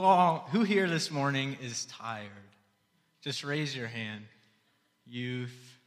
[0.00, 2.30] who all who here this morning is tired?
[3.20, 4.24] Just raise your hand.
[5.06, 5.78] Youth,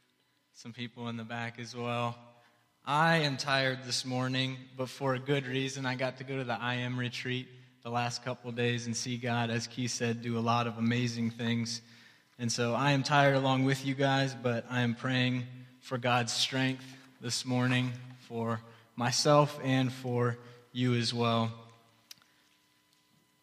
[0.52, 2.16] some people in the back as well.
[2.84, 5.84] I am tired this morning, but for a good reason.
[5.84, 7.48] I got to go to the I am retreat
[7.82, 11.30] the last couple days and see God, as Keith said, do a lot of amazing
[11.30, 11.82] things.
[12.38, 15.42] And so I am tired along with you guys, but I am praying
[15.80, 16.86] for God's strength
[17.20, 17.90] this morning
[18.28, 18.60] for
[18.94, 20.38] myself and for
[20.72, 21.50] you as well.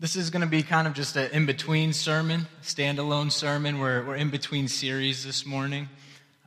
[0.01, 3.77] This is going to be kind of just an in between sermon, standalone sermon.
[3.77, 5.89] We're, we're in between series this morning.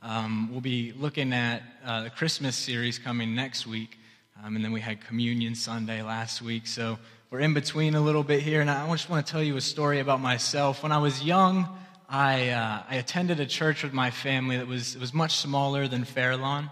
[0.03, 3.97] Um, we'll be looking at uh, the Christmas series coming next week.
[4.43, 6.67] Um, and then we had Communion Sunday last week.
[6.67, 6.99] So
[7.31, 8.59] we're in between a little bit here.
[8.59, 10.83] And I just want to tell you a story about myself.
[10.83, 11.65] When I was young,
[12.09, 15.87] I, uh, I attended a church with my family that was, it was much smaller
[15.87, 16.69] than Fairlawn.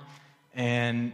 [0.53, 1.13] And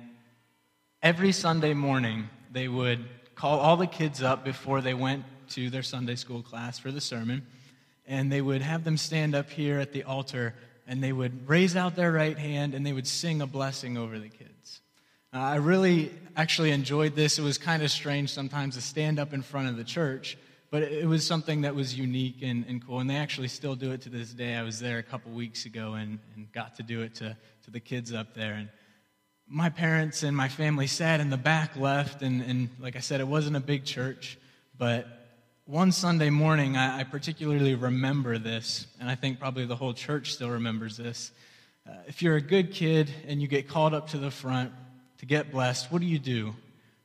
[1.03, 3.05] every Sunday morning, they would
[3.35, 7.01] call all the kids up before they went to their Sunday school class for the
[7.01, 7.45] sermon,
[8.05, 10.53] and they would have them stand up here at the altar
[10.89, 14.17] and they would raise out their right hand and they would sing a blessing over
[14.17, 14.81] the kids.
[15.31, 17.37] Uh, I really actually enjoyed this.
[17.37, 20.35] It was kind of strange sometimes to stand up in front of the church,
[20.71, 22.99] but it was something that was unique and, and cool.
[22.99, 24.55] And they actually still do it to this day.
[24.55, 27.71] I was there a couple weeks ago and, and got to do it to, to
[27.71, 28.53] the kids up there.
[28.53, 28.69] And
[29.47, 33.19] my parents and my family sat in the back left, and, and like I said,
[33.19, 34.39] it wasn't a big church,
[34.75, 35.18] but
[35.69, 40.33] one Sunday morning, I, I, particularly remember this, and I think probably the whole church
[40.33, 41.31] still remembers this.
[41.87, 44.71] Uh, if you're a good kid and you get called up to the front
[45.19, 46.55] to get blessed, what do you do?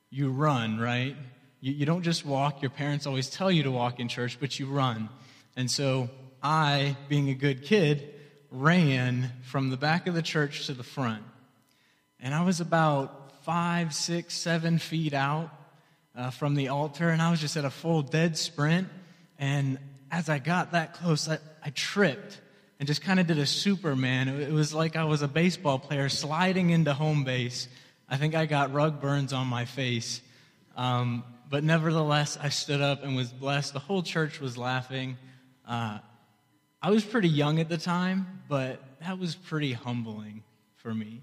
[0.09, 1.15] You run, right?
[1.61, 2.63] You, you don't just walk.
[2.63, 5.11] Your parents always tell you to walk in church, but you run.
[5.57, 6.09] And so
[6.43, 8.15] I, being a good kid,
[8.51, 11.23] ran from the back of the church to the front.
[12.19, 15.51] And I was about five, six, seven feet out
[16.17, 18.89] uh, from the altar, and I was just at a full dead sprint.
[19.39, 19.79] And
[20.11, 22.41] as I got that close, I, I tripped
[22.79, 24.29] and just kind of did a Superman.
[24.29, 27.69] It, it was like I was a baseball player sliding into home base.
[28.09, 30.21] I think I got rug burns on my face.
[30.77, 33.73] Um, but nevertheless, I stood up and was blessed.
[33.73, 35.17] The whole church was laughing.
[35.67, 35.99] Uh,
[36.83, 40.43] I was pretty young at the time, but that was pretty humbling
[40.77, 41.23] for me.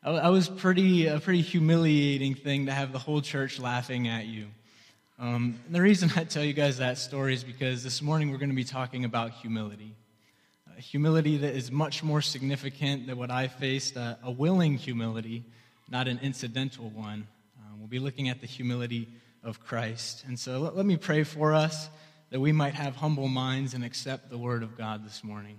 [0.00, 4.46] I was pretty a pretty humiliating thing to have the whole church laughing at you.
[5.18, 8.50] Um, the reason I tell you guys that story is because this morning we're going
[8.50, 9.96] to be talking about humility.
[10.68, 15.44] Uh, humility that is much more significant than what I faced, uh, a willing humility,
[15.90, 17.26] not an incidental one.
[17.58, 19.08] Uh, we'll be looking at the humility
[19.42, 20.24] of Christ.
[20.28, 21.90] And so let, let me pray for us
[22.30, 25.58] that we might have humble minds and accept the word of God this morning.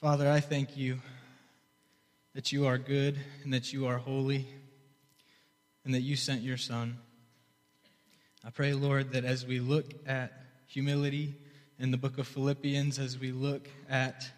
[0.00, 1.00] Father, I thank you
[2.36, 4.46] that you are good and that you are holy
[5.86, 6.98] and that you sent your Son.
[8.44, 10.34] I pray, Lord, that as we look at
[10.66, 11.34] humility
[11.78, 14.30] in the book of Philippians, as we look at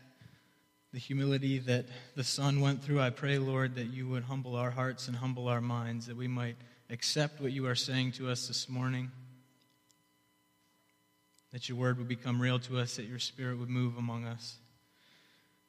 [0.92, 4.70] the humility that the Son went through, I pray, Lord, that you would humble our
[4.70, 6.54] hearts and humble our minds, that we might
[6.90, 9.10] accept what you are saying to us this morning,
[11.50, 14.57] that your word would become real to us, that your spirit would move among us.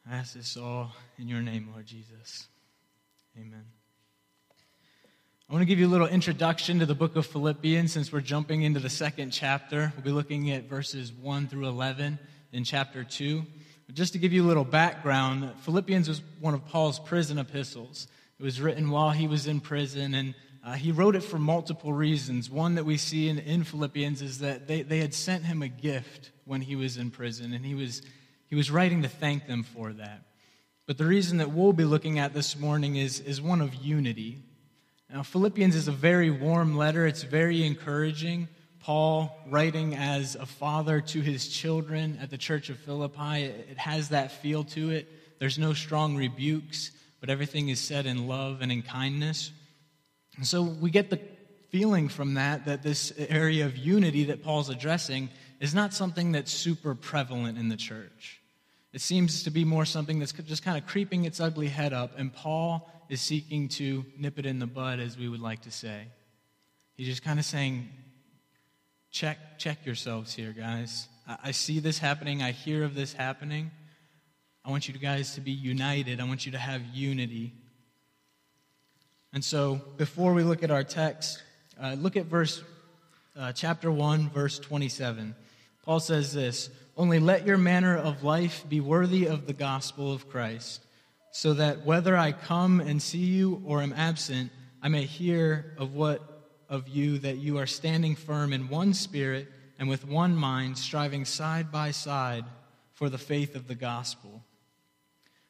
[0.08, 2.48] I ask this all in your name, Lord Jesus.
[3.38, 3.66] Amen.
[5.50, 8.22] I want to give you a little introduction to the book of Philippians since we're
[8.22, 9.92] jumping into the second chapter.
[9.96, 12.20] We'll be looking at verses 1 through 11
[12.52, 13.44] in chapter 2.
[13.88, 18.08] But just to give you a little background, Philippians was one of Paul's prison epistles.
[18.40, 21.94] It was written while he was in prison, and uh, he wrote it for multiple
[21.94, 22.50] reasons.
[22.50, 25.68] One that we see in, in Philippians is that they, they had sent him a
[25.68, 28.02] gift when he was in prison, and he was
[28.50, 30.24] he was writing to thank them for that.
[30.88, 34.40] But the reason that we'll be looking at this morning is, is one of unity.
[35.12, 38.48] Now, Philippians is a very warm letter, it's very encouraging.
[38.80, 44.10] Paul, writing as a father to his children at the church of Philippi, it has
[44.10, 45.08] that feel to it.
[45.38, 49.52] There's no strong rebukes, but everything is said in love and in kindness.
[50.38, 51.20] And so we get the
[51.70, 55.30] feeling from that that this area of unity that Paul's addressing
[55.60, 58.39] is not something that's super prevalent in the church.
[58.92, 62.18] It seems to be more something that's just kind of creeping its ugly head up,
[62.18, 65.72] and Paul is seeking to nip it in the bud, as we would like to
[65.72, 66.08] say.
[66.96, 67.88] He's just kind of saying,
[69.12, 71.08] check, check yourselves here, guys.
[71.44, 73.70] I, see this happening, I hear of this happening.
[74.66, 77.54] I want you guys to be united, I want you to have unity.
[79.32, 81.44] And so, before we look at our text,
[81.80, 82.64] uh, look at verse,
[83.38, 85.36] uh, chapter 1, verse 27.
[85.90, 90.30] Paul says this only let your manner of life be worthy of the gospel of
[90.30, 90.86] Christ,
[91.32, 94.52] so that whether I come and see you or am absent,
[94.84, 96.22] I may hear of what
[96.70, 99.48] of you that you are standing firm in one spirit
[99.80, 102.46] and with one mind, striving side by side
[102.94, 104.44] for the faith of the gospel.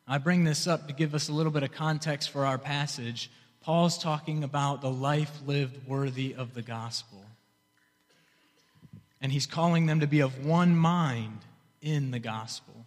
[0.07, 3.30] I bring this up to give us a little bit of context for our passage.
[3.59, 7.25] Paul's talking about the life lived worthy of the gospel.
[9.21, 11.39] And he's calling them to be of one mind
[11.81, 12.86] in the gospel.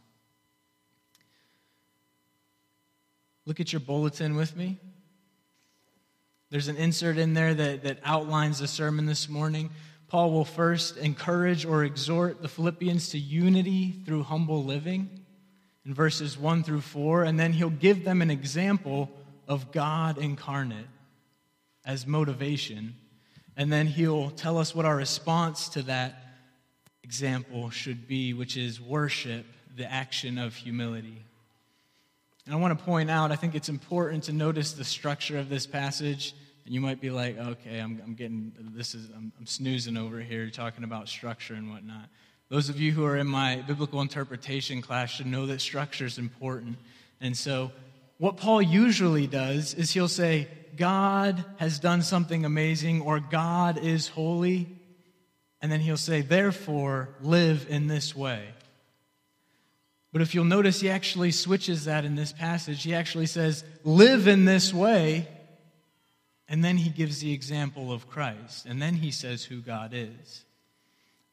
[3.44, 4.78] Look at your bulletin with me.
[6.50, 9.70] There's an insert in there that, that outlines the sermon this morning.
[10.08, 15.24] Paul will first encourage or exhort the Philippians to unity through humble living
[15.86, 19.10] in verses 1 through 4, and then he'll give them an example
[19.48, 20.86] of God incarnate
[21.84, 22.94] as motivation.
[23.56, 26.21] And then he'll tell us what our response to that
[27.12, 29.44] example should be, which is worship,
[29.76, 31.22] the action of humility.
[32.46, 35.50] And I want to point out, I think it's important to notice the structure of
[35.50, 36.34] this passage.
[36.64, 40.20] And you might be like, okay, I'm, I'm getting, this is, I'm, I'm snoozing over
[40.20, 42.08] here talking about structure and whatnot.
[42.48, 46.16] Those of you who are in my biblical interpretation class should know that structure is
[46.16, 46.78] important.
[47.20, 47.72] And so,
[48.16, 54.08] what Paul usually does is he'll say, God has done something amazing, or God is
[54.08, 54.78] holy.
[55.62, 58.48] And then he'll say, therefore, live in this way.
[60.12, 62.82] But if you'll notice, he actually switches that in this passage.
[62.82, 65.28] He actually says, live in this way.
[66.48, 68.66] And then he gives the example of Christ.
[68.66, 70.44] And then he says who God is.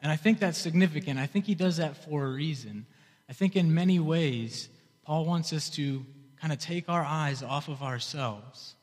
[0.01, 1.19] And I think that's significant.
[1.19, 2.85] I think he does that for a reason.
[3.27, 4.69] I think in many ways,
[5.03, 6.05] Paul wants us to
[6.39, 8.75] kind of take our eyes off of ourselves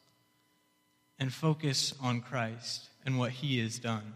[1.19, 4.13] and focus on Christ and what he has done.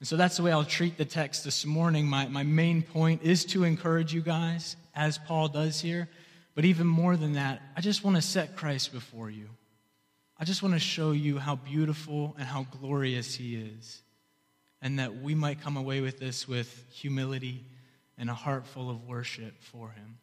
[0.00, 2.06] And so that's the way I'll treat the text this morning.
[2.06, 6.08] My, my main point is to encourage you guys, as Paul does here.
[6.54, 9.48] But even more than that, I just want to set Christ before you.
[10.38, 14.02] I just want to show you how beautiful and how glorious he is.
[14.82, 17.64] And that we might come away with this with humility
[18.18, 20.18] and a heart full of worship for him.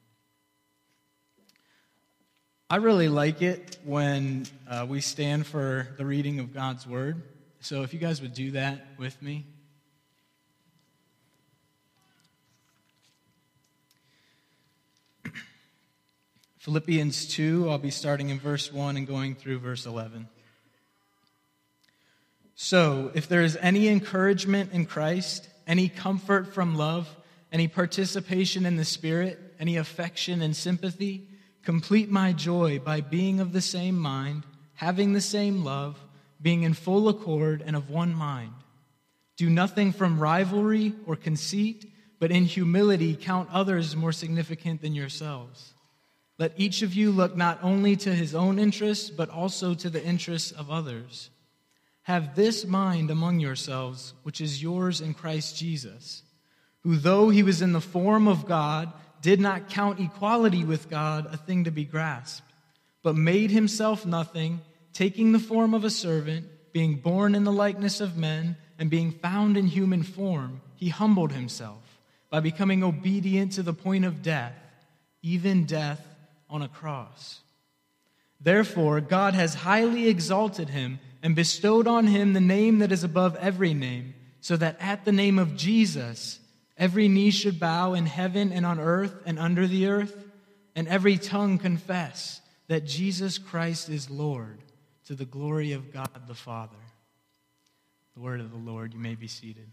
[2.70, 7.24] I really like it when uh, we stand for the reading of God's word.
[7.60, 9.46] So if you guys would do that with me.
[16.62, 20.30] Philippians 2, I'll be starting in verse 1 and going through verse 11.
[22.54, 27.10] So, if there is any encouragement in Christ, any comfort from love,
[27.52, 31.28] any participation in the Spirit, any affection and sympathy,
[31.64, 34.44] complete my joy by being of the same mind,
[34.76, 35.98] having the same love,
[36.40, 38.54] being in full accord and of one mind.
[39.36, 45.74] Do nothing from rivalry or conceit, but in humility count others more significant than yourselves.
[46.42, 50.04] Let each of you look not only to his own interests, but also to the
[50.04, 51.30] interests of others.
[52.02, 56.24] Have this mind among yourselves, which is yours in Christ Jesus,
[56.80, 58.92] who, though he was in the form of God,
[59.22, 62.52] did not count equality with God a thing to be grasped,
[63.04, 64.62] but made himself nothing,
[64.94, 69.12] taking the form of a servant, being born in the likeness of men, and being
[69.12, 72.00] found in human form, he humbled himself
[72.32, 74.56] by becoming obedient to the point of death,
[75.22, 76.08] even death
[76.52, 77.40] on a cross.
[78.40, 83.36] Therefore, God has highly exalted him and bestowed on him the name that is above
[83.38, 86.40] every name, so that at the name of Jesus,
[86.78, 90.26] every knee should bow in heaven and on earth and under the earth,
[90.76, 94.60] and every tongue confess that Jesus Christ is Lord,
[95.06, 96.76] to the glory of God the Father.
[98.16, 99.70] The word of the Lord, you may be seated.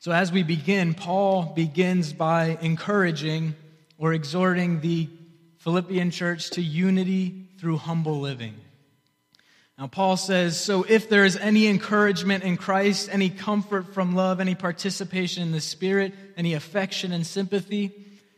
[0.00, 3.54] So, as we begin, Paul begins by encouraging
[3.98, 5.08] or exhorting the
[5.58, 8.54] Philippian church to unity through humble living.
[9.76, 14.40] Now, Paul says, So if there is any encouragement in Christ, any comfort from love,
[14.40, 17.92] any participation in the Spirit, any affection and sympathy,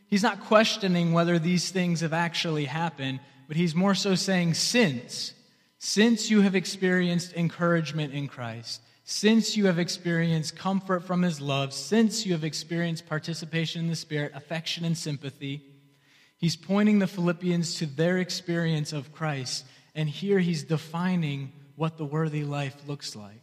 [0.07, 5.33] he's not questioning whether these things have actually happened, but he's more so saying, Since,
[5.79, 11.73] since you have experienced encouragement in Christ, since you have experienced comfort from his love,
[11.73, 15.61] since you have experienced participation in the Spirit, affection, and sympathy,
[16.37, 19.65] he's pointing the Philippians to their experience of Christ.
[19.95, 23.41] And here he's defining what the worthy life looks like.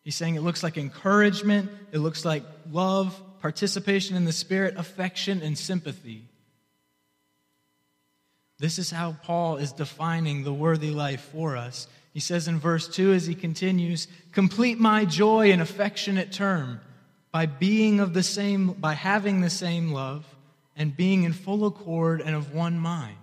[0.00, 5.42] He's saying it looks like encouragement, it looks like love, participation in the Spirit, affection,
[5.42, 6.24] and sympathy.
[8.58, 11.86] This is how Paul is defining the worthy life for us.
[12.18, 16.80] He says in verse 2 as he continues, Complete my joy and affectionate term
[17.30, 20.26] by being of the same, by having the same love
[20.74, 23.14] and being in full accord and of one mind.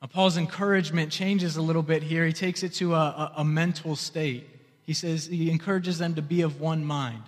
[0.00, 2.24] Now, Paul's encouragement changes a little bit here.
[2.24, 4.48] He takes it to a, a, a mental state.
[4.80, 7.22] He says he encourages them to be of one mind.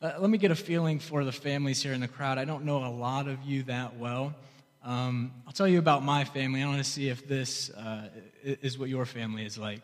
[0.00, 2.38] Uh, let me get a feeling for the families here in the crowd.
[2.38, 4.32] I don't know a lot of you that well.
[4.82, 6.62] Um, I'll tell you about my family.
[6.62, 8.08] I want to see if this uh,
[8.42, 9.82] is what your family is like.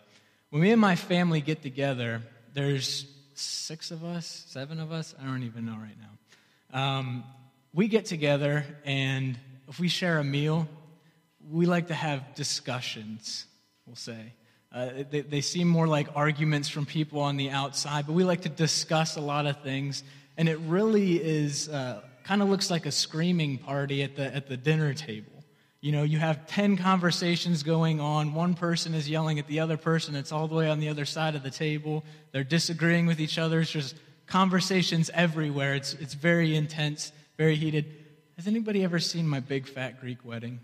[0.51, 2.23] When me and my family get together,
[2.55, 5.15] there's six of us, seven of us.
[5.21, 6.99] I don't even know right now.
[6.99, 7.25] Um,
[7.75, 9.39] we get together, and
[9.69, 10.67] if we share a meal,
[11.51, 13.45] we like to have discussions,
[13.85, 14.33] we'll say.
[14.73, 18.43] Uh, they, they seem more like arguments from people on the outside, but we like
[18.43, 20.03] to discuss a lot of things.
[20.39, 24.49] And it really is, uh, kind of looks like a screaming party at the, at
[24.49, 25.45] the dinner table.
[25.81, 28.35] You know, you have 10 conversations going on.
[28.35, 30.17] One person is yelling at the other person.
[30.17, 32.05] It's all the way on the other side of the table.
[32.33, 33.61] They're disagreeing with each other.
[33.61, 33.95] It's just
[34.27, 35.77] conversations everywhere.
[35.77, 37.95] It's, it's very intense, very heated.
[38.35, 40.59] Has anybody ever seen my big fat Greek wedding?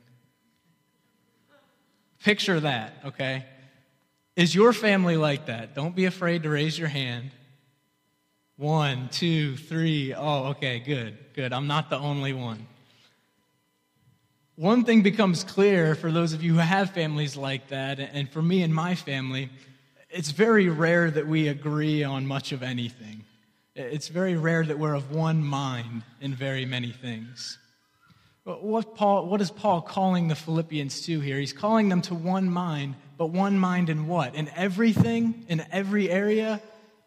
[2.25, 3.45] Picture that, okay?
[4.35, 5.76] Is your family like that?
[5.76, 7.31] Don't be afraid to raise your hand.
[8.56, 10.14] One, two, three.
[10.14, 11.52] Oh, okay, good, good.
[11.52, 12.66] I'm not the only one.
[14.56, 18.42] One thing becomes clear for those of you who have families like that, and for
[18.42, 19.49] me and my family,
[20.11, 23.25] it's very rare that we agree on much of anything.
[23.75, 27.59] It's very rare that we're of one mind in very many things.
[28.44, 31.38] What, Paul, what is Paul calling the Philippians to here?
[31.38, 34.35] He's calling them to one mind, but one mind in what?
[34.35, 35.47] In everything?
[35.49, 36.61] In every area?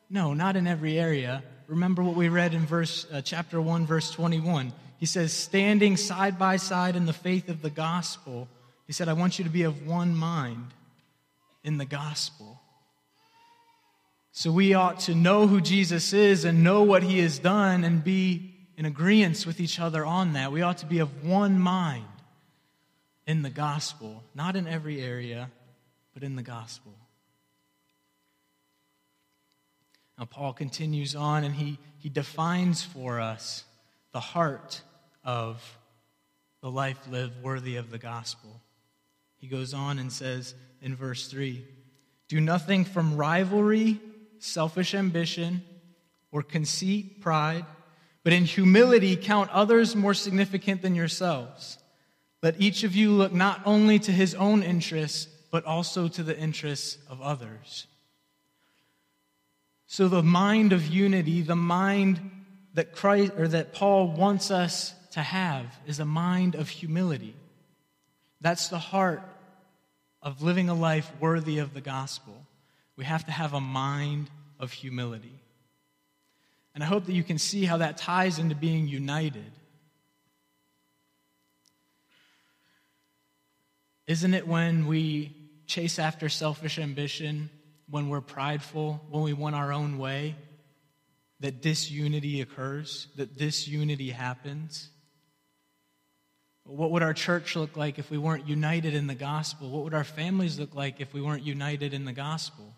[0.10, 1.44] No, not in every area.
[1.68, 4.72] Remember what we read in verse, uh, chapter 1, verse 21.
[4.98, 8.48] He says, standing side by side in the faith of the gospel.
[8.88, 10.68] He said, I want you to be of one mind
[11.64, 12.62] in the gospel.
[14.32, 18.04] So we ought to know who Jesus is and know what he has done and
[18.04, 20.52] be in agreement with each other on that.
[20.52, 22.06] We ought to be of one mind
[23.26, 25.50] in the gospel, not in every area,
[26.14, 26.94] but in the gospel.
[30.17, 33.63] Now, Paul continues on and he, he defines for us
[34.12, 34.81] the heart
[35.24, 35.62] of
[36.62, 38.62] the life lived worthy of the gospel.
[39.38, 41.65] He goes on and says in verse 3
[42.27, 44.00] Do nothing from rivalry,
[44.39, 45.63] selfish ambition,
[46.31, 47.65] or conceit, pride
[48.25, 51.77] but in humility, count others more significant than yourselves.
[52.41, 56.38] Let each of you look not only to his own interests, but also to the
[56.38, 57.86] interests of others.
[59.96, 62.20] So, the mind of unity, the mind
[62.74, 67.34] that Christ or that Paul wants us to have, is a mind of humility.
[68.42, 69.24] That's the heart
[70.22, 72.46] of living a life worthy of the gospel.
[72.98, 75.40] We have to have a mind of humility.
[76.74, 79.54] And I hope that you can see how that ties into being united.
[84.08, 85.34] Isn't it when we
[85.68, 87.50] chase after selfish ambition,
[87.89, 90.36] when we're prideful, when we want our own way,
[91.39, 94.89] that disunity occurs, that disunity happens?
[96.63, 99.70] What would our church look like if we weren't united in the gospel?
[99.70, 102.74] What would our families look like if we weren't united in the gospel?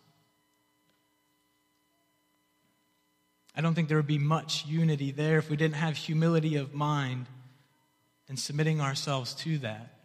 [3.56, 6.74] I don't think there would be much unity there if we didn't have humility of
[6.74, 7.28] mind
[8.28, 9.97] and submitting ourselves to that.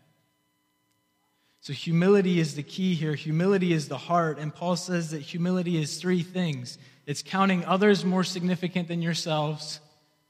[1.62, 3.14] So, humility is the key here.
[3.14, 4.40] Humility is the heart.
[4.40, 6.76] And Paul says that humility is three things
[7.06, 9.80] it's counting others more significant than yourselves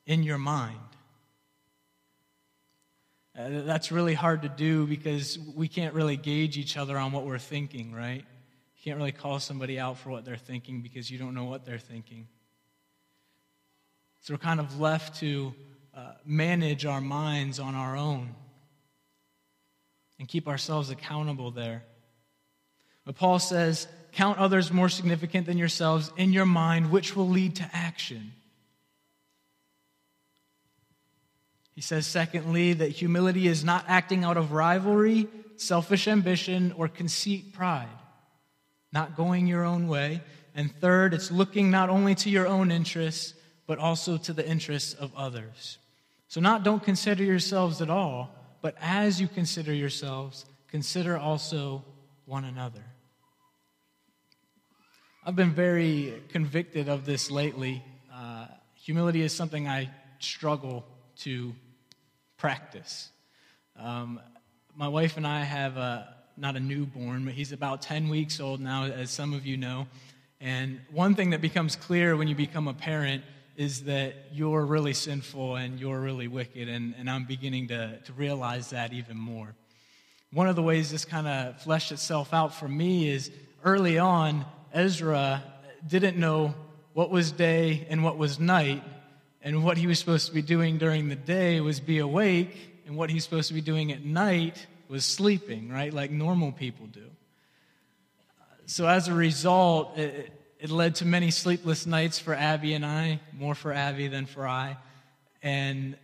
[0.06, 0.78] in your mind.
[3.38, 7.24] Uh, that's really hard to do because we can't really gauge each other on what
[7.24, 8.24] we're thinking, right?
[8.76, 11.64] You can't really call somebody out for what they're thinking because you don't know what
[11.64, 12.26] they're thinking.
[14.20, 15.54] So we're kind of left to
[15.94, 18.34] uh, manage our minds on our own
[20.18, 21.82] and keep ourselves accountable there.
[23.04, 27.56] But Paul says, Count others more significant than yourselves in your mind, which will lead
[27.56, 28.32] to action.
[31.74, 37.54] He says, secondly, that humility is not acting out of rivalry, selfish ambition, or conceit,
[37.54, 37.88] pride,
[38.92, 40.20] not going your own way.
[40.54, 43.32] And third, it's looking not only to your own interests,
[43.66, 45.78] but also to the interests of others.
[46.28, 48.30] So, not don't consider yourselves at all,
[48.62, 51.84] but as you consider yourselves, consider also
[52.24, 52.84] one another.
[55.24, 57.82] I've been very convicted of this lately.
[58.12, 59.90] Uh, humility is something I
[60.20, 60.84] struggle
[61.18, 61.52] to
[62.38, 63.10] practice.
[63.76, 64.20] Um,
[64.74, 68.60] my wife and I have a, not a newborn, but he's about 10 weeks old
[68.60, 69.86] now, as some of you know.
[70.40, 73.22] And one thing that becomes clear when you become a parent
[73.62, 78.12] is that you're really sinful and you're really wicked, and, and I'm beginning to, to
[78.12, 79.54] realize that even more.
[80.32, 83.30] one of the ways this kind of fleshed itself out for me is
[83.62, 85.44] early on, Ezra
[85.86, 86.54] didn't know
[86.92, 88.82] what was day and what was night,
[89.42, 92.96] and what he was supposed to be doing during the day was be awake, and
[92.96, 95.94] what he's supposed to be doing at night was sleeping, right?
[95.94, 97.06] Like normal people do.
[98.66, 103.18] So as a result, it, it led to many sleepless nights for Abby and I,
[103.36, 104.76] more for Abby than for I.
[105.42, 105.96] And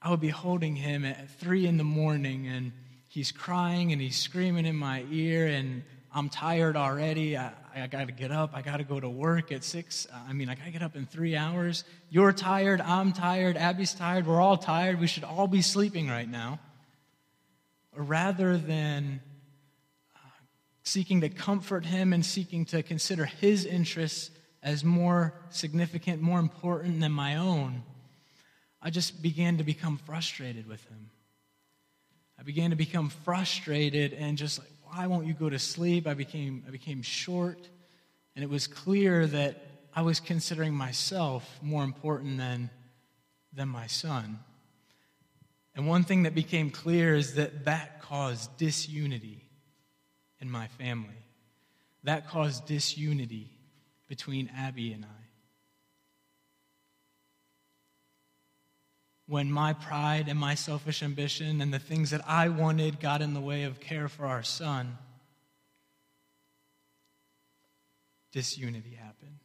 [0.00, 2.70] I would be holding him at three in the morning, and
[3.08, 5.82] he's crying and he's screaming in my ear, and
[6.14, 7.36] I'm tired already.
[7.36, 8.52] I, I got to get up.
[8.54, 10.06] I got to go to work at six.
[10.28, 11.82] I mean, I got to get up in three hours.
[12.08, 12.80] You're tired.
[12.80, 13.56] I'm tired.
[13.56, 14.28] Abby's tired.
[14.28, 15.00] We're all tired.
[15.00, 16.60] We should all be sleeping right now.
[17.96, 19.22] Rather than
[20.88, 24.30] seeking to comfort him and seeking to consider his interests
[24.62, 27.82] as more significant, more important than my own,
[28.80, 31.10] I just began to become frustrated with him.
[32.38, 36.06] I began to become frustrated and just like, why won't you go to sleep?
[36.06, 37.68] I became, I became short,
[38.34, 39.62] and it was clear that
[39.94, 42.70] I was considering myself more important than,
[43.52, 44.38] than my son.
[45.74, 49.47] And one thing that became clear is that that caused disunity
[50.40, 51.24] in my family.
[52.04, 53.50] That caused disunity
[54.08, 55.08] between Abby and I.
[59.26, 63.34] When my pride and my selfish ambition and the things that I wanted got in
[63.34, 64.96] the way of care for our son,
[68.32, 69.38] disunity happened.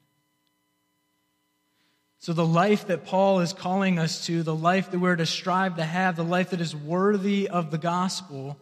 [2.19, 5.75] So, the life that Paul is calling us to, the life that we're to strive
[5.75, 8.57] to have, the life that is worthy of the gospel,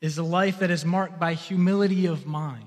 [0.00, 2.64] is a life that is marked by humility of mind,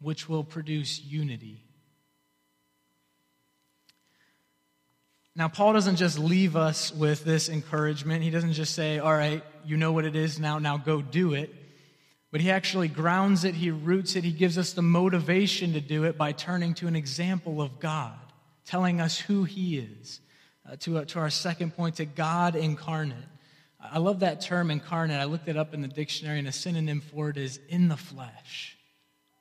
[0.00, 1.64] which will produce unity.
[5.36, 8.22] Now, Paul doesn't just leave us with this encouragement.
[8.22, 11.34] He doesn't just say, All right, you know what it is now, now go do
[11.34, 11.54] it.
[12.32, 16.04] But he actually grounds it, he roots it, he gives us the motivation to do
[16.04, 18.18] it by turning to an example of God,
[18.64, 20.20] telling us who he is.
[20.70, 23.16] Uh, to, uh, to our second point, to God incarnate.
[23.82, 25.20] I love that term incarnate.
[25.20, 27.96] I looked it up in the dictionary, and a synonym for it is in the
[27.96, 28.76] flesh.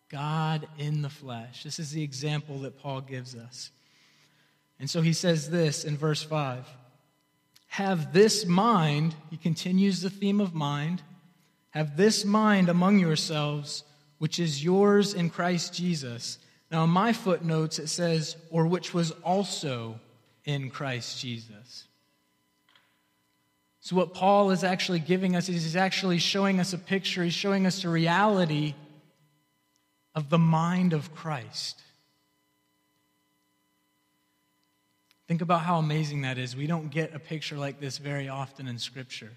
[0.09, 1.63] God in the flesh.
[1.63, 3.71] This is the example that Paul gives us.
[4.79, 6.65] And so he says this in verse 5
[7.67, 11.01] Have this mind, he continues the theme of mind,
[11.71, 13.83] have this mind among yourselves,
[14.17, 16.39] which is yours in Christ Jesus.
[16.71, 19.99] Now, in my footnotes, it says, or which was also
[20.45, 21.88] in Christ Jesus.
[23.81, 27.33] So, what Paul is actually giving us is he's actually showing us a picture, he's
[27.33, 28.75] showing us a reality
[30.15, 31.81] of the mind of Christ.
[35.27, 36.55] Think about how amazing that is.
[36.55, 39.31] We don't get a picture like this very often in Scripture.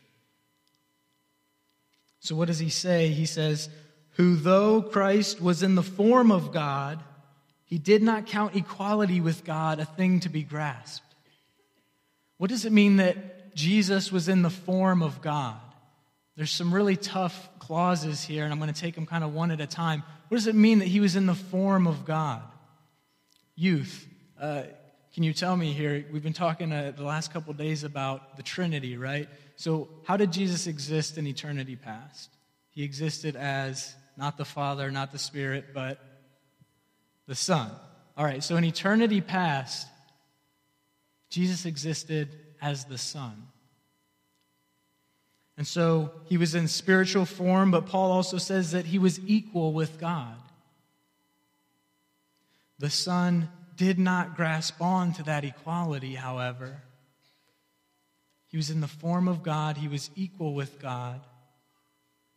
[2.21, 3.09] So, what does he say?
[3.09, 3.69] He says,
[4.13, 7.01] Who, though Christ was in the form of God,
[7.65, 11.15] he did not count equality with God a thing to be grasped.
[12.39, 15.57] What does it mean that Jesus was in the form of God.
[16.37, 19.51] There's some really tough clauses here, and I'm going to take them kind of one
[19.51, 20.03] at a time.
[20.29, 22.43] What does it mean that he was in the form of God?
[23.55, 24.07] Youth,
[24.41, 24.63] uh,
[25.15, 26.07] can you tell me here?
[26.11, 29.29] We've been talking uh, the last couple days about the Trinity, right?
[29.57, 32.31] So, how did Jesus exist in eternity past?
[32.71, 35.99] He existed as not the Father, not the Spirit, but
[37.27, 37.71] the Son.
[38.17, 39.87] All right, so in eternity past,
[41.29, 42.31] Jesus existed
[42.63, 43.49] as the Son.
[45.59, 49.73] And so he was in spiritual form, but Paul also says that he was equal
[49.73, 50.37] with God.
[52.79, 56.83] The Son did not grasp on to that equality, however.
[58.47, 61.21] He was in the form of God, he was equal with God.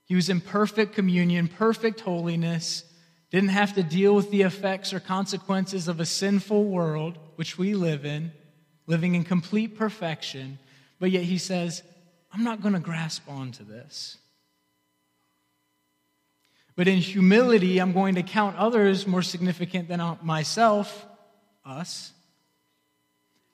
[0.05, 2.83] He was in perfect communion, perfect holiness,
[3.31, 7.73] didn't have to deal with the effects or consequences of a sinful world, which we
[7.73, 8.31] live in
[8.87, 10.59] living in complete perfection,
[10.99, 11.83] but yet he says,
[12.31, 14.17] I'm not going to grasp onto this.
[16.75, 21.05] But in humility, I'm going to count others more significant than uh, myself,
[21.63, 22.11] us.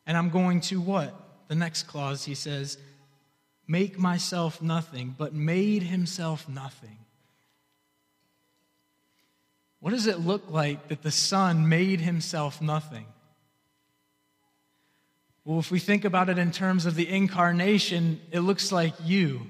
[0.07, 1.13] And I'm going to what?
[1.47, 2.77] The next clause, he says,
[3.67, 6.97] make myself nothing, but made himself nothing.
[9.79, 13.05] What does it look like that the Son made himself nothing?
[15.43, 19.47] Well, if we think about it in terms of the incarnation, it looks like you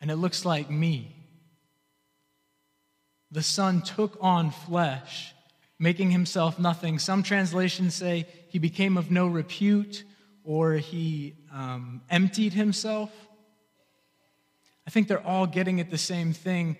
[0.00, 1.14] and it looks like me.
[3.30, 5.34] The Son took on flesh,
[5.78, 6.98] making himself nothing.
[6.98, 10.04] Some translations say he became of no repute
[10.44, 13.10] or he um, emptied himself.
[14.86, 16.76] I think they're all getting at the same thing.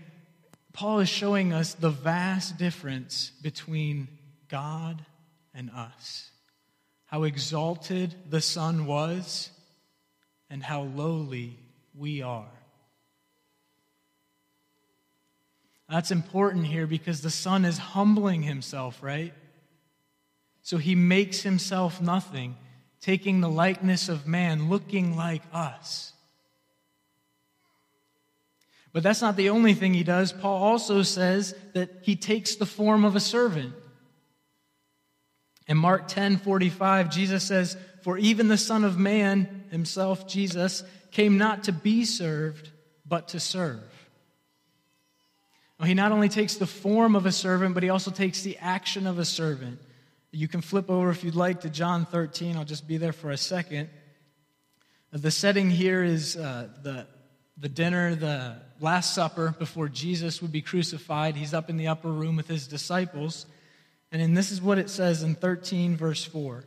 [0.72, 4.08] Paul is showing us the vast difference between
[4.48, 5.04] God
[5.54, 6.30] and us.
[7.08, 9.50] How exalted the Son was,
[10.48, 11.58] and how lowly
[11.94, 12.50] we are.
[15.88, 19.32] That's important here because the Son is humbling himself, right?
[20.62, 22.56] So he makes himself nothing,
[23.00, 26.12] taking the likeness of man, looking like us.
[28.92, 30.30] But that's not the only thing he does.
[30.30, 33.74] Paul also says that he takes the form of a servant.
[35.68, 41.38] In Mark 10 45, Jesus says, For even the Son of Man himself, Jesus, came
[41.38, 42.70] not to be served,
[43.06, 43.82] but to serve.
[45.78, 48.56] Well, he not only takes the form of a servant, but he also takes the
[48.58, 49.78] action of a servant.
[50.32, 52.56] You can flip over if you'd like to John 13.
[52.56, 53.88] I'll just be there for a second.
[55.12, 57.06] The setting here is uh, the,
[57.56, 61.36] the dinner, the Last Supper before Jesus would be crucified.
[61.36, 63.46] He's up in the upper room with his disciples.
[64.10, 66.64] And then this is what it says in 13, verse 4.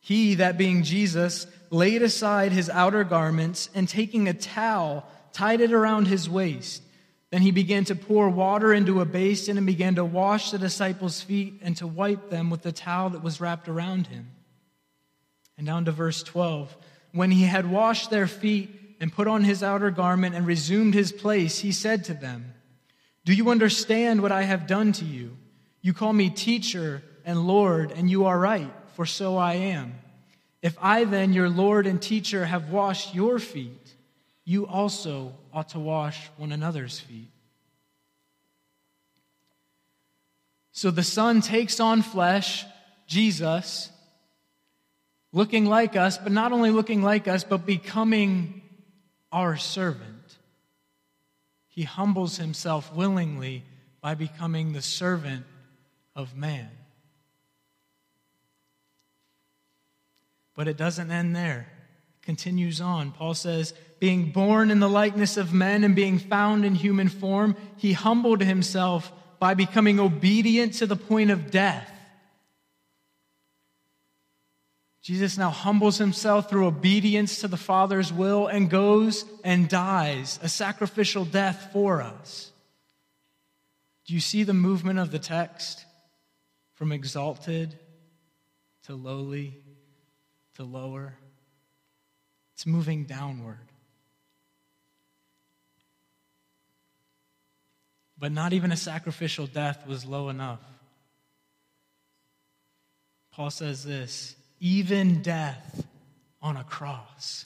[0.00, 5.72] He, that being Jesus, laid aside his outer garments and taking a towel, tied it
[5.72, 6.82] around his waist.
[7.30, 11.20] Then he began to pour water into a basin and began to wash the disciples'
[11.20, 14.30] feet and to wipe them with the towel that was wrapped around him.
[15.58, 16.76] And down to verse 12.
[17.12, 21.10] When he had washed their feet and put on his outer garment and resumed his
[21.10, 22.54] place, he said to them,
[23.24, 25.36] Do you understand what I have done to you?
[25.86, 29.94] You call me teacher and Lord, and you are right, for so I am.
[30.60, 33.94] If I then, your Lord and teacher, have washed your feet,
[34.44, 37.30] you also ought to wash one another's feet.
[40.72, 42.64] So the Son takes on flesh,
[43.06, 43.88] Jesus,
[45.32, 48.60] looking like us, but not only looking like us, but becoming
[49.30, 50.36] our servant.
[51.68, 53.62] He humbles himself willingly
[54.00, 55.46] by becoming the servant
[56.16, 56.70] of man.
[60.56, 61.68] But it doesn't end there.
[62.20, 63.12] It continues on.
[63.12, 67.56] Paul says, being born in the likeness of men and being found in human form,
[67.76, 71.92] he humbled himself by becoming obedient to the point of death.
[75.02, 80.48] Jesus now humbles himself through obedience to the Father's will and goes and dies a
[80.48, 82.50] sacrificial death for us.
[84.06, 85.85] Do you see the movement of the text?
[86.76, 87.76] From exalted
[88.84, 89.54] to lowly
[90.54, 91.14] to lower.
[92.54, 93.58] It's moving downward.
[98.18, 100.60] But not even a sacrificial death was low enough.
[103.32, 105.86] Paul says this even death
[106.40, 107.44] on a cross.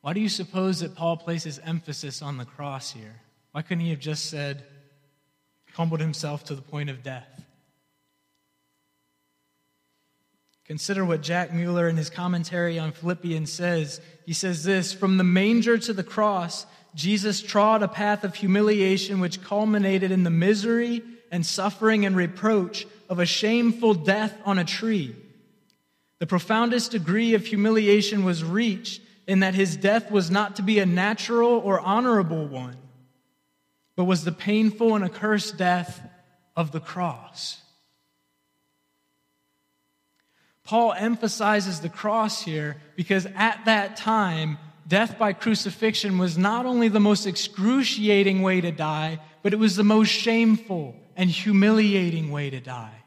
[0.00, 3.16] Why do you suppose that Paul places emphasis on the cross here?
[3.50, 4.64] Why couldn't he have just said,
[5.76, 7.44] humbled himself to the point of death?
[10.64, 14.00] Consider what Jack Mueller in his commentary on Philippians says.
[14.24, 19.20] He says this From the manger to the cross, Jesus trod a path of humiliation
[19.20, 24.64] which culminated in the misery and suffering and reproach of a shameful death on a
[24.64, 25.14] tree.
[26.18, 30.78] The profoundest degree of humiliation was reached in that his death was not to be
[30.78, 32.76] a natural or honorable one,
[33.96, 36.06] but was the painful and accursed death
[36.54, 37.62] of the cross.
[40.64, 46.88] Paul emphasizes the cross here because at that time, death by crucifixion was not only
[46.88, 52.50] the most excruciating way to die, but it was the most shameful and humiliating way
[52.50, 53.02] to die.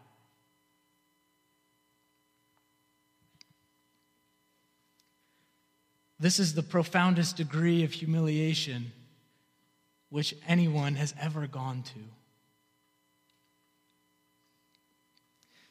[6.18, 8.92] This is the profoundest degree of humiliation
[10.10, 12.00] which anyone has ever gone to.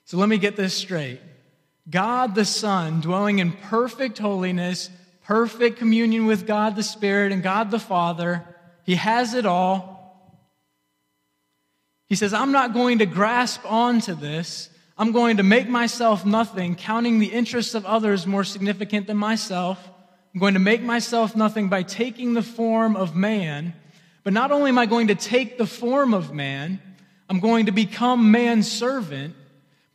[0.04, 1.20] So let me get this straight.
[1.90, 4.90] God the Son, dwelling in perfect holiness,
[5.24, 8.44] perfect communion with God the Spirit and God the Father.
[8.84, 9.98] He has it all.
[12.06, 14.70] He says, I'm not going to grasp onto this.
[14.96, 19.78] I'm going to make myself nothing, counting the interests of others more significant than myself.
[20.34, 23.74] I'm going to make myself nothing by taking the form of man.
[24.24, 26.80] But not only am I going to take the form of man,
[27.28, 29.34] I'm going to become man's servant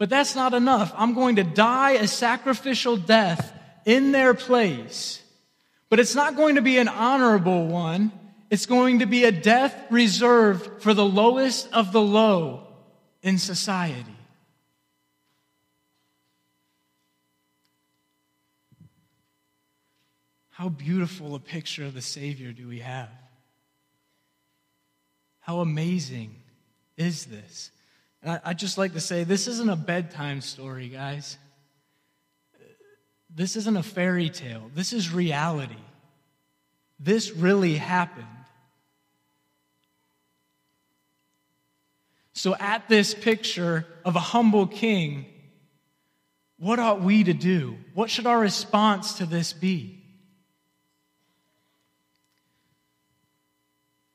[0.03, 0.93] but that's not enough.
[0.97, 5.21] I'm going to die a sacrificial death in their place.
[5.87, 8.11] But it's not going to be an honorable one.
[8.49, 12.67] It's going to be a death reserved for the lowest of the low
[13.21, 14.17] in society.
[20.49, 23.09] How beautiful a picture of the Savior do we have?
[25.43, 26.33] How amazing
[26.95, 27.69] is this?
[28.21, 31.37] And I, would just like to say this isn't a bedtime story, guys.
[33.29, 34.71] This isn't a fairy tale.
[34.73, 35.75] This is reality.
[36.97, 38.25] This really happened.
[42.31, 45.25] So, at this picture of a humble king,
[46.57, 47.75] what ought we to do?
[47.93, 50.02] What should our response to this be?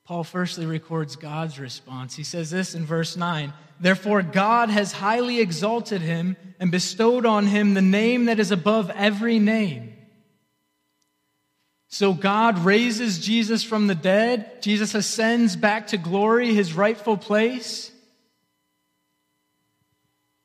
[0.09, 2.17] Paul firstly records God's response.
[2.17, 7.47] He says this in verse 9 Therefore, God has highly exalted him and bestowed on
[7.47, 9.93] him the name that is above every name.
[11.89, 14.63] So God raises Jesus from the dead.
[14.63, 17.93] Jesus ascends back to glory, his rightful place.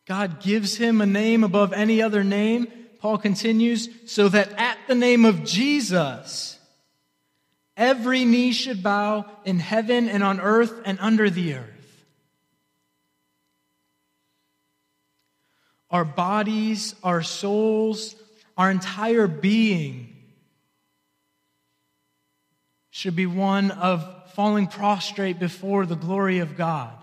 [0.05, 2.67] God gives him a name above any other name.
[2.99, 6.59] Paul continues, so that at the name of Jesus,
[7.75, 12.05] Every knee should bow in heaven and on earth and under the earth.
[15.89, 18.15] Our bodies, our souls,
[18.57, 20.15] our entire being
[22.89, 26.93] should be one of falling prostrate before the glory of God,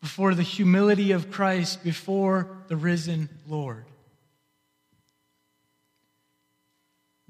[0.00, 3.89] before the humility of Christ, before the risen Lord.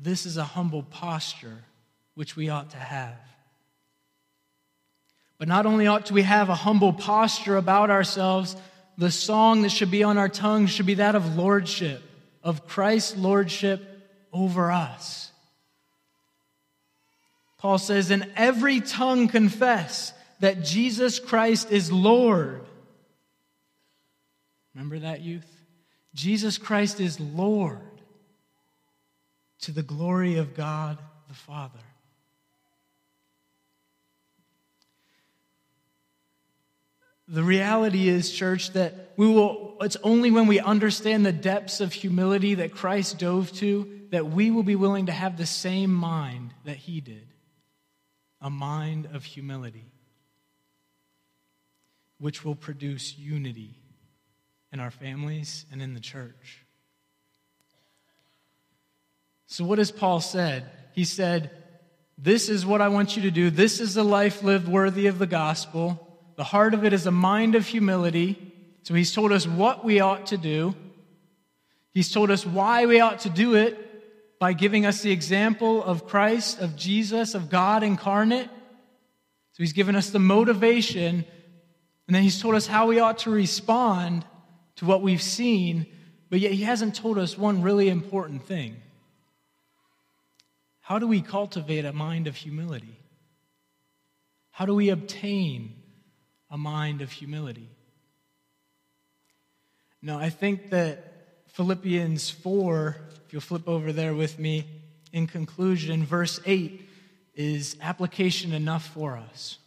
[0.03, 1.59] This is a humble posture
[2.15, 3.19] which we ought to have.
[5.39, 8.57] But not only ought we have a humble posture about ourselves,
[8.97, 12.03] the song that should be on our tongues should be that of lordship,
[12.43, 13.83] of Christ's lordship
[14.33, 15.31] over us.
[17.59, 22.67] Paul says, "In every tongue confess that Jesus Christ is Lord.
[24.75, 25.47] Remember that, youth?
[26.15, 27.90] Jesus Christ is Lord
[29.63, 31.79] to the glory of God the Father.
[37.29, 41.93] The reality is, church, that we will, it's only when we understand the depths of
[41.93, 46.53] humility that Christ dove to that we will be willing to have the same mind
[46.65, 47.27] that he did
[48.41, 49.93] a mind of humility,
[52.19, 53.77] which will produce unity
[54.73, 56.65] in our families and in the church.
[59.51, 60.71] So, what has Paul said?
[60.93, 61.51] He said,
[62.17, 63.51] This is what I want you to do.
[63.51, 66.07] This is a life lived worthy of the gospel.
[66.37, 68.53] The heart of it is a mind of humility.
[68.85, 70.77] So, he's told us what we ought to do.
[71.93, 76.07] He's told us why we ought to do it by giving us the example of
[76.07, 78.47] Christ, of Jesus, of God incarnate.
[78.47, 81.25] So, he's given us the motivation.
[82.07, 84.25] And then he's told us how we ought to respond
[84.77, 85.87] to what we've seen.
[86.29, 88.77] But yet, he hasn't told us one really important thing.
[90.91, 92.99] How do we cultivate a mind of humility?
[94.51, 95.77] How do we obtain
[96.51, 97.71] a mind of humility?
[100.03, 104.67] Now, I think that Philippians 4, if you'll flip over there with me,
[105.13, 106.85] in conclusion, verse 8
[107.37, 109.59] is application enough for us.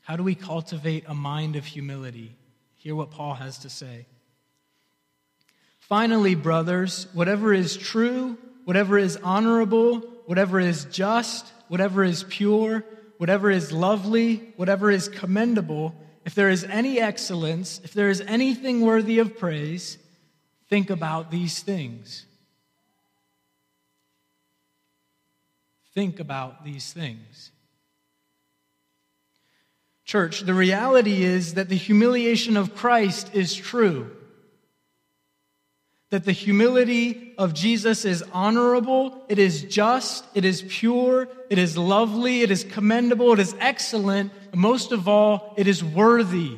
[0.00, 2.36] How do we cultivate a mind of humility?
[2.76, 4.06] Hear what Paul has to say.
[5.88, 12.82] Finally, brothers, whatever is true, whatever is honorable, whatever is just, whatever is pure,
[13.18, 15.94] whatever is lovely, whatever is commendable,
[16.24, 19.98] if there is any excellence, if there is anything worthy of praise,
[20.70, 22.24] think about these things.
[25.94, 27.50] Think about these things.
[30.06, 34.10] Church, the reality is that the humiliation of Christ is true
[36.14, 41.76] that the humility of Jesus is honorable, it is just, it is pure, it is
[41.76, 46.56] lovely, it is commendable, it is excellent, and most of all, it is worthy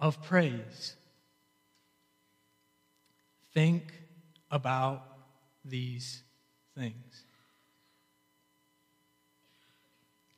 [0.00, 0.96] of praise.
[3.52, 3.92] Think
[4.50, 5.04] about
[5.64, 6.24] these
[6.76, 7.22] things.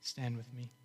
[0.02, 0.75] Stand with me.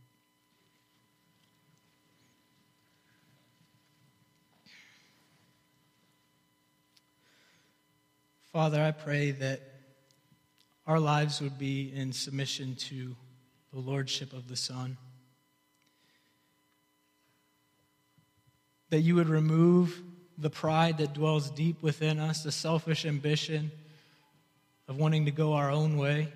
[8.54, 9.62] Father, I pray that
[10.86, 13.16] our lives would be in submission to
[13.72, 14.98] the Lordship of the Son.
[18.90, 20.02] That you would remove
[20.38, 23.72] the pride that dwells deep within us, the selfish ambition
[24.90, 26.28] of wanting to go our own way,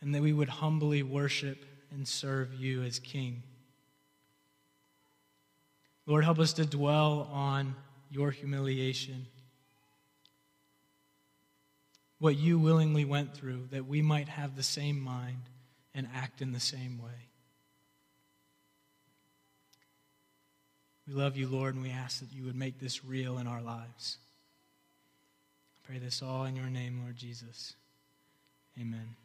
[0.00, 3.42] and that we would humbly worship and serve you as King.
[6.06, 7.74] Lord, help us to dwell on
[8.08, 9.26] your humiliation,
[12.22, 15.42] what you willingly went through, that we might have the same mind
[15.92, 17.26] and act in the same way.
[21.04, 23.60] We love you, Lord, and we ask that you would make this real in our
[23.60, 24.18] lives.
[25.74, 27.74] I pray this all in your name, Lord Jesus.
[28.80, 29.16] Amen.